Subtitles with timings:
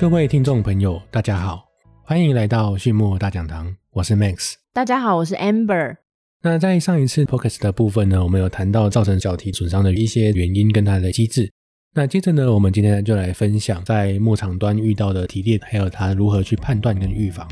[0.00, 1.62] 各位听众朋友，大家好，
[2.02, 4.54] 欢迎来到畜牧大讲堂，我是 Max。
[4.72, 5.96] 大家好，我是 Amber。
[6.40, 11.52] 那在上一次 Podcast 的部分呢，我们有谈到造成脚蹄损伤的一些原因跟它的机制。
[11.92, 17.46] 那接着呢，我们今天就来分享在牧场端遇到的蹄裂，还有它如何去判断跟预防。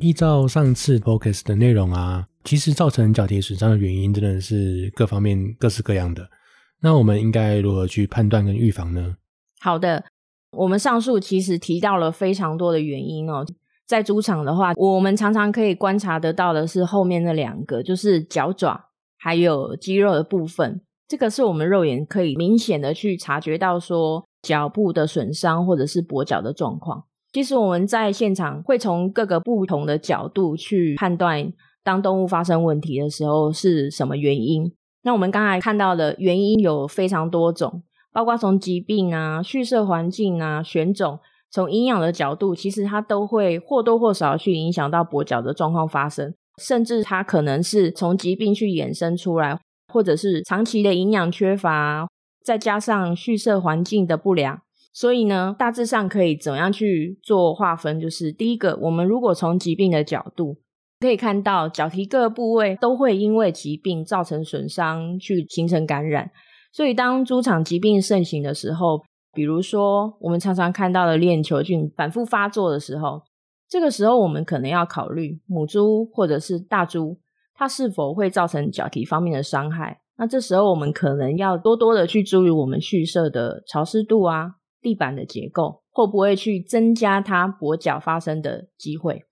[0.00, 6.26] 依照上次 Podcast 的内容啊，其实造成脚蹄损伤的原因真的是各方面各式各样的。
[6.80, 9.16] 那我们应该如何去判断跟预防呢？
[9.60, 10.04] 好的，
[10.52, 13.44] 我们上述其实提到了非常多的原因哦。
[13.86, 20.80] 在猪场的话，我们常常可以观察得到的是后面那两个，就是脚爪还有肌肉的部分。
[21.08, 27.04] 这个是我们肉眼可以明显的去察觉到说脚部的损伤或者是跛脚的状况。
[27.32, 31.50] 其实我们在现场会从各个不同的角度去判断，
[31.82, 34.70] 当动物发生问题的时候是什么原因。
[35.08, 41.18] 那我们刚才看到的原因有非常多种，包括从疾病啊、畜舍环境啊、选种。
[41.50, 49.58] 从营养的角度，其实它都会或多或少去影响到跛脚的状况发生，甚至它可能是从疾病去衍生出来，
[49.90, 52.06] 或者是长期的营养缺乏，
[52.44, 54.60] 再加上畜舍环境的不良。
[54.92, 57.98] 所以呢，大致上可以怎样去做划分？
[57.98, 60.58] 就是第一个，我们如果从疾病的角度，
[61.00, 66.30] 可以看到脚蹄各个部位都会因为疾病造成损伤，去形成感染。
[66.72, 73.22] 所以当猪场疾病盛行的时候，比如说，我们常常看到的链球菌反复发作的时候，
[73.68, 77.20] 这个时候我们可能要考虑母猪或者是大猪，
[77.54, 80.00] 它是否会造成脚蹄方面的伤害。
[80.16, 89.22] 那这时候我们可能要多多的去注意我们畜舍的潮湿度啊、地板的结构，会不会去增加它跛脚发生的机会。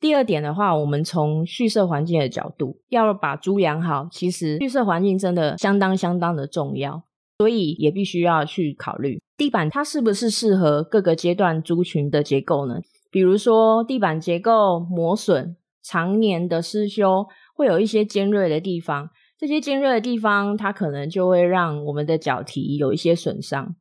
[0.00, 7.02] 第二点的话，我们从畜舍环境的角度，要把猪养好，其实畜舍环境真的相当相当的重要。
[7.38, 12.80] 所以也必须要去考虑地板它是不是适合各个阶段猪群的结构呢？
[13.12, 23.76] 比如说地板结构磨损、常年的失修，会有一些尖锐的地方，这些尖锐的地方它可能就会让我们的脚蹄有一些损伤。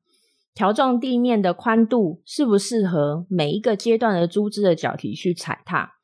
[0.53, 5.97] 条状地面的宽度适不适合每一个阶段的猪只的脚蹄去踩踏？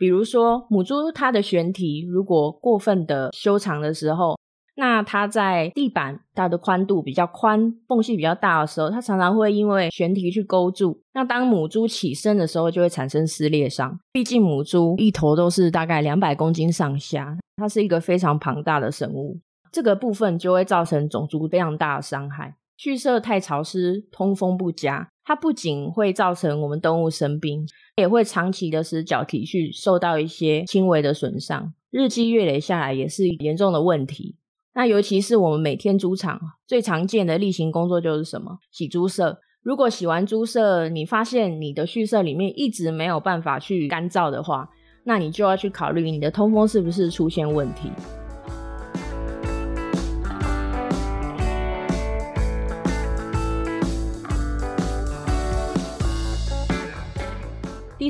[0.00, 4.34] 比如说母猪它的旋蹄如果过分的修长的时候。
[4.76, 10.98] 那它在地板它的宽度比较宽，缝隙比较大的时候，它常常会因为悬蹄去勾住。
[11.12, 14.00] 那当母猪起身的时候，就会产生撕裂伤。
[14.10, 19.38] 毕竟母猪一头都是大概两百公斤上下，它是一个非常庞大的生物，
[19.70, 22.54] 这个部分就会造成种猪非常大的伤害。
[22.78, 27.64] 畜舍太潮湿，通风不佳，它不仅会造成我们动物生病，
[27.94, 34.34] 也会长期的使脚蹄去受到一些轻微的损伤，日积月累下来也是严重的问题。
[34.74, 38.58] 那尤其是我们每天猪场最常见的例行工作就是什么？
[38.72, 39.38] 洗猪舍。
[39.62, 44.68] 如果洗完猪舍，你发现你的畜舍里面一直没有办法去干燥的话，
[45.04, 47.88] 那你就要去考虑你的通风是不是出现问题。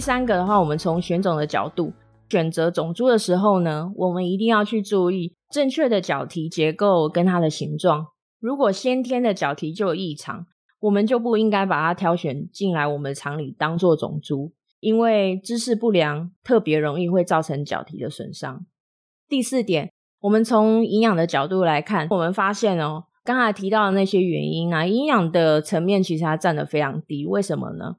[0.01, 1.93] 第三个的话，我们从选种的角度。
[2.31, 8.07] 选择种猪的时候呢，我们一定要去注意正确的脚蹄结构跟它的形状。
[8.39, 10.47] 如果先天的脚蹄就有异常，
[10.81, 18.65] 我们就不应该把它挑选进来我们厂里当做种猪，因为姿势不良特别容易会造成脚蹄的损伤。
[19.29, 27.97] 第四点，我们从营养的角度来看，我们发现哦，刚才提到的那些原因啊，营养的层面其实它占的非常低，为什么呢？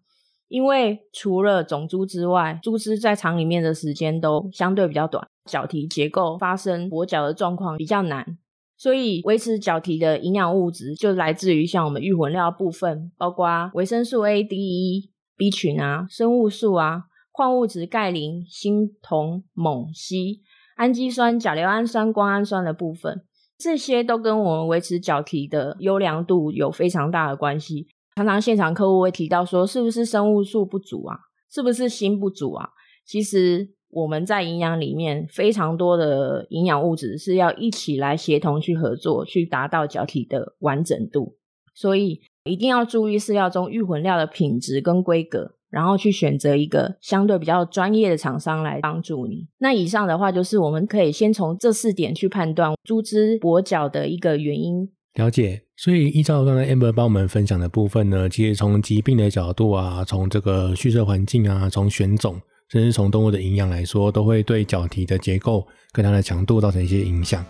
[0.52, 8.38] 因为除了种猪之外，猪只在厂里面的时间都相对比较短，脚蹄结构发生跛脚的状况比较难，
[8.76, 20.42] 所以维持脚蹄的营养物质就来自于像我们育混料部分，包括维生素 A、D、E、B 群啊、生物素啊、矿物质钙、磷、锌、铜、锰、硒、
[20.76, 23.22] 氨基酸、甲硫氨酸、胱氨酸的部分，
[23.58, 27.88] 这些都跟我们维持脚蹄的优良度有非常大的关系。
[28.16, 31.18] 常常现场客户会提到说，是不是生物素不足啊？
[31.50, 32.70] 是不是锌不足啊？
[33.06, 41.38] 其实我们在营养里面非常多的营养物质是要一起来协同去合作，去达到脚体的完整度。
[41.74, 49.48] 所以一定要注意饲料中预混料的品质跟规格，然后去选择一个相对比较专业的厂商来帮助你。
[49.58, 54.90] 那以上的话就是我们可以先从这四点去判断猪只跛脚的一个原因。
[55.16, 67.46] 了解，所以依照刚才 Amber 帮我们分享的部分呢，其实从疾病的角度啊，从这个蓄热环境啊，从选种，甚至从动物的营养来说，都会对脚蹄的结构跟它的强度造成一些影响。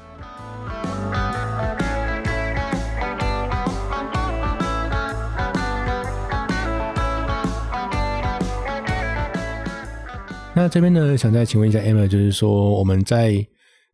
[10.56, 13.46] 那这边呢，想再请问一下 Amber，就是说我们在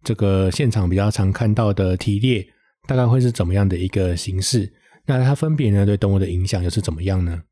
[0.05, 2.47] 这个现场比较常看到的蹄裂。
[2.87, 4.71] 大概会是怎么样的一个形式？
[5.05, 7.43] 那它分别呢对动物的影响又是怎么样呢？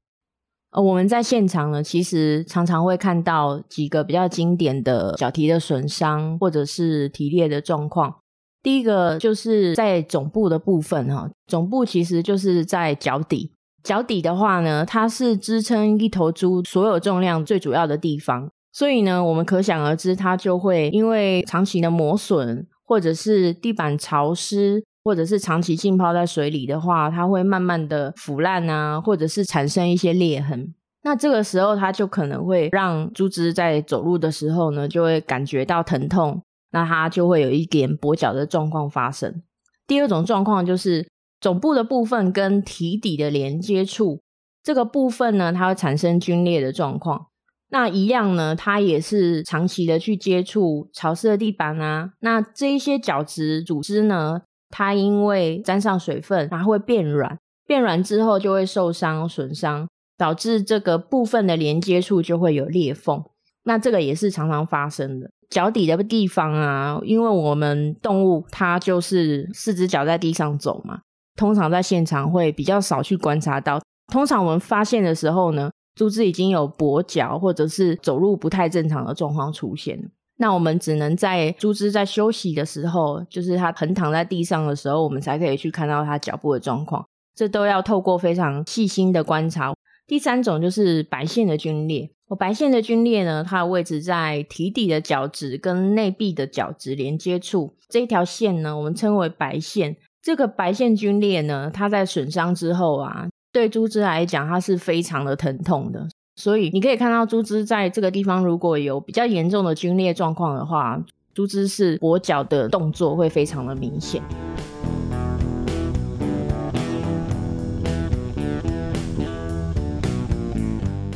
[0.71, 8.15] 呃，我们在现场呢，其实常常会看到几个比较经典的脚蹄的损伤或者是蹄裂的状况。
[8.61, 13.51] 第一个就是在总部的部分哈，总部其实就是在脚底。
[13.83, 24.83] 脚底的话呢，它是支撑一头猪所有重量最主要的地方，所以呢，我们可想而知，它就会因为长期的磨损，或者是地板潮湿。
[25.06, 30.74] 或者是长期浸泡在水里的话，它会慢慢的腐烂啊，或者是产生一些裂痕。
[31.04, 36.42] 那这个时候，它就可能会让猪只在走路的时候呢，就会感觉到疼痛，
[36.72, 39.44] 那它就会有一点跛脚的状况发生。
[39.86, 41.07] 第二种状况就是
[41.40, 44.19] 总部的部分跟体底的连接处
[44.63, 47.28] 这个部分呢，它会产生皲裂的状况。
[47.69, 54.42] 那一样呢，它也是长期的去接触潮湿的地板啊，那这一些角质组织呢。
[54.77, 59.88] 它因为沾上水分，它会变软，变软之后就会受伤损伤，
[60.18, 63.24] 导致这个部分的连接处就会有裂缝。
[63.63, 65.30] 那这个也是常常发生的。
[65.50, 71.00] 脚底的地方啊，因为我们动物它就是四只脚在地上走嘛，
[71.38, 73.80] 通常在现场会比较少去观察到。
[74.12, 80.12] 通常我们发现的时候呢，猪只已经有跛脚或者是走路不太正常的状况出现。
[80.37, 87.05] 那我们只能在猪只在休息的时候，就是它横躺在地上的时候，我们才可以去看到它脚部的状况。
[87.33, 89.73] 这都要透过非常细心的观察。
[90.07, 92.11] 第三种就是白线的皲裂。
[92.27, 97.75] 我白线的皲裂呢，它的位置在蹄底的角质跟内壁的角质连接处。
[97.87, 99.95] 这一条线呢，我们称为白线。
[100.21, 106.07] 这个白线皲裂呢，它在损伤之后啊，对猪只来讲，它是非常的疼痛的。
[106.37, 111.01] 所以你可以看到，猪只在这个地方如果有比较严重的皲裂状况的话，
[111.33, 114.21] 猪只是跛脚的动作会非常的明显。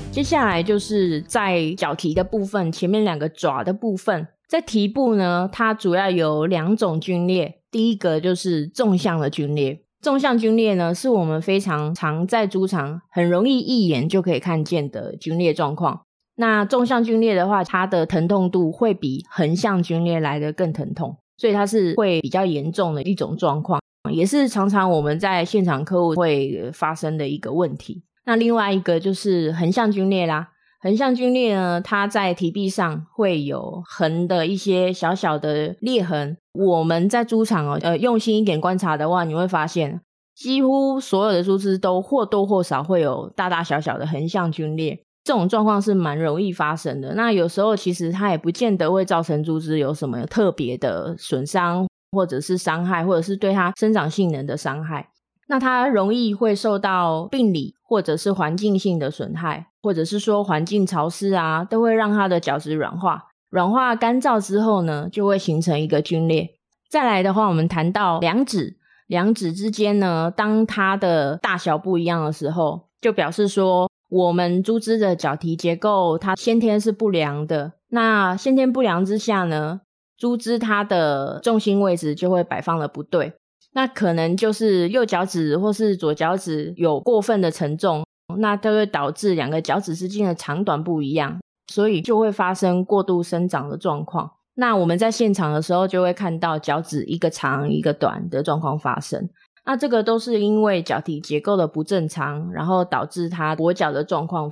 [0.10, 9.84] 接下来就是在脚蹄的部分，前面两个爪的部分，在蹄部呢，它主要有两种皲裂，第一个就是纵向的皲裂。
[10.02, 16.02] 纵向皲裂呢，是我们非常常在猪场很容易一眼就可以看见的皲裂状况。
[16.36, 28.04] 那纵向皲裂的话，它的疼痛度会比横向皲裂来的更疼痛，所以它是会比较严重的一种状况，也是常常我们在现场客户会发生的一个问题。
[28.26, 30.50] 那另外一个就是横向皲裂啦。
[30.82, 36.38] 横向皲裂呢，它在蹄壁上会有横的一些小小的裂痕。
[36.54, 40.00] 我们在猪场哦，呃，用心一点观察的话，你会发现，
[40.36, 44.98] 几乎所有的猪只都或多或少会有大大小小的横向皲裂。
[45.26, 47.14] 这种状况是蛮容易发生的。
[47.14, 55.10] 那有时候其实它也不见得会造成猪只有什么特别的损伤，或者是伤害，或者是对它生长性能的伤害。
[55.50, 63.30] 那它容易会受到病理或者是环境性的损害，或者是说环境潮湿啊，都会让它的角质软化。
[63.50, 66.52] 软化干燥之后呢，就会形成一个皲裂。
[66.88, 77.74] 再来的话，我们谈到两指，两指之间呢，当它的大小不一样的时候，就表示说我们猪只的脚蹄结构它先天是不良的。
[77.90, 79.82] 那先天不良之下呢，
[80.16, 83.34] 猪只它的重心位置就会摆放的不对。
[83.74, 88.04] 那可能就是右脚趾或是左脚趾有过分的沉重，
[88.38, 91.40] 那都会导致两个脚趾之间的长短不一样，
[91.72, 94.32] 所以就会发生过度生长的状况。
[94.56, 99.30] 那我们在现场的时候就会看到脚趾一个长一个短的状况发生。
[99.66, 104.52] 那这个都是因为脚蹄结构的不正常，然后导致它跛脚的状况。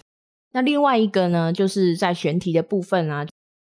[0.54, 3.26] 那另外一个呢，就是在悬蹄的部分啊，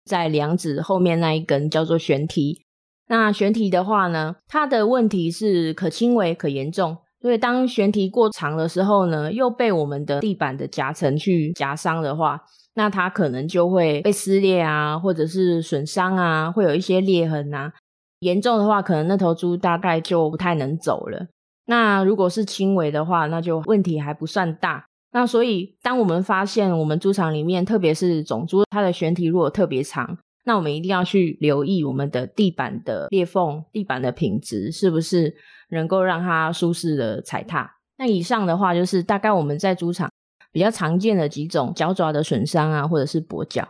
[0.06, 2.63] 在两指后面那一根叫做悬蹄。
[3.06, 12.40] 那悬蹄的话呢，它的问题是可轻微可严重，所以当悬蹄过长的时候呢，又被我们的地板的夹层去夹伤的话，
[12.74, 17.72] 那它可能就会被撕裂啊，或者是损伤啊，会有一些裂痕啊。
[18.20, 21.26] 严重的话，可能那头猪大概就不太能走了。
[21.66, 24.86] 那如果是轻微的话，那就问题还不算大。
[25.12, 30.18] 那所以，当我们发现我们猪场里面，特别是种猪，它的悬蹄如果特别长。
[30.44, 35.34] 那我们一定要去留意我们的地板的裂缝、地板的品质是不是
[35.70, 37.70] 能够让它舒适的踩踏。
[37.96, 40.10] 那以上的话就是大概我们在猪场
[40.52, 43.68] 比较常见的几种脚爪的损伤啊，或者是跛脚。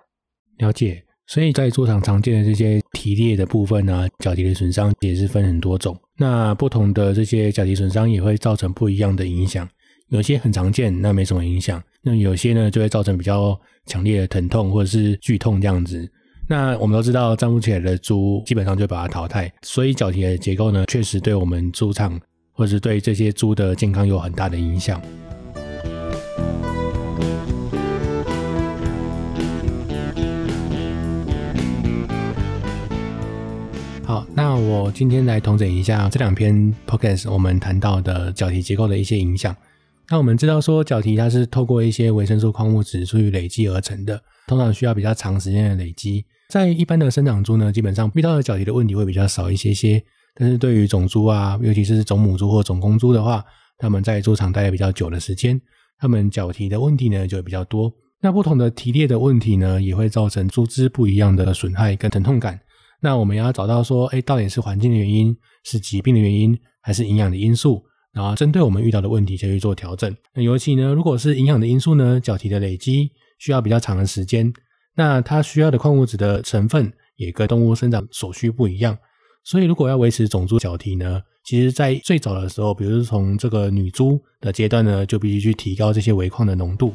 [0.58, 5.96] 了解，所以在猪场常见的这些蹄裂的部分呢，脚蹄的损伤也是分很多种。
[6.16, 9.68] 那不同的这些脚蹄损伤也会造成不一样的影响，
[10.08, 16.10] 有些很常见，那没什么影响；那有些呢就会造成比较强烈的疼痛或者是剧痛这样子。
[16.46, 22.20] 那我们都知道，站不起来的猪基本上就把它淘汰，所以脚蹄的结构呢，确实对我们猪场
[22.52, 25.00] 或者是对这些猪的健康有很大的影响。
[34.04, 39.56] 好，那我今天来统整一下这两篇 podcast 我们谈到的脚蹄结构的一些影响。
[40.10, 46.26] 那我们知道说，脚蹄它是透过一些维生素矿物质去累积而成的，通常需要比较长时间的累积。
[46.54, 50.00] 在一般的生长猪呢，基本上遇到的脚蹄的问题会比较少一些些。
[50.36, 53.44] 但是对于种猪啊，尤其是种母猪或种公猪的话，
[53.76, 55.60] 它们在猪场待比较久的时间，
[55.98, 57.92] 它们脚蹄的问题呢就会比较多。
[58.20, 62.60] 那不同的蹄裂的问题呢，也会造成猪只不一样的损害跟疼痛感。
[63.00, 67.82] 那我们要找到说，哎，到底是环境的原因，是疾病的原因，还是营养的因素？
[68.12, 70.16] 然后针对我们遇到的问题，就去做调整。
[70.32, 74.52] 那尤其呢，如果是营养的因素呢，脚蹄的累积需要比较长的时间，
[74.94, 78.96] 那它需要的矿物质的成分也跟动物生长所需不一样。
[79.42, 86.94] 所以，如果要维持种猪脚蹄呢，其实在最早的时候，比如从这个女猪的阶段呢，就必须去提高这些维矿的浓度。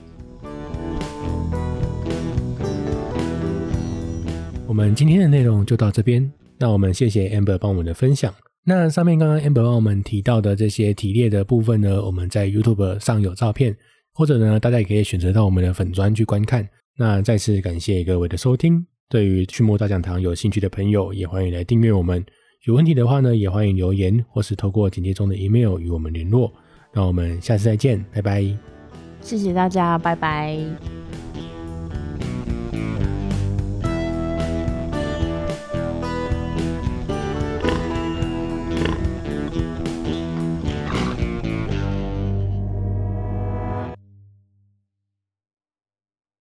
[4.65, 8.33] 我们今天的内容就到这边，那我们谢谢 Amber 帮我们的分享。
[8.63, 13.77] 那上面刚刚 Amber 帮我们提到的这些提炼的部分呢，我们在 YouTube 上有照片，
[14.13, 16.67] 或者呢，大家也可以选择到我们的粉砖去观看。
[16.99, 22.21] 那再次感谢各位的收听，对于畜牧大讲堂有兴趣的朋友，也欢迎来订阅我们。
[22.65, 26.51] 有问题的话呢，也欢迎留言，或是透过简介中的 email 与我们联络。
[26.93, 28.43] 那我们下次再见，拜拜。
[29.21, 30.59] 谢谢大家，拜拜。